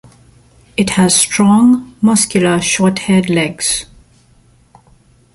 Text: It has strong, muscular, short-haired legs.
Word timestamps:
It 0.77 0.89
has 0.91 1.13
strong, 1.13 1.95
muscular, 2.01 2.59
short-haired 2.59 3.29
legs. 3.29 3.85